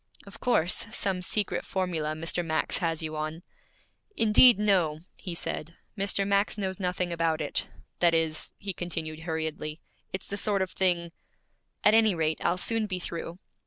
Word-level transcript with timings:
'Of 0.25 0.39
course, 0.39 0.87
some 0.89 1.21
secret 1.21 1.63
formula 1.63 2.13
Mr. 2.15 2.43
Max 2.43 2.79
has 2.79 3.03
you 3.03 3.15
on.' 3.15 3.43
'Indeed, 4.17 4.57
no,' 4.57 5.01
he 5.17 5.35
said. 5.35 5.75
'Mr. 5.95 6.25
Max 6.27 6.57
knows 6.57 6.79
nothing 6.79 7.13
about 7.13 7.39
it 7.39 7.67
that 7.99 8.15
is,' 8.15 8.51
he 8.57 8.73
continued 8.73 9.19
hurriedly, 9.19 9.79
'it's 10.11 10.25
the 10.25 10.37
sort 10.37 10.63
of 10.63 10.71
thing 10.71 11.11
At 11.83 11.93
any 11.93 12.15
rate, 12.15 12.39
I'll 12.43 12.57
soon 12.57 12.87
be 12.87 12.97
through.' 12.97 13.37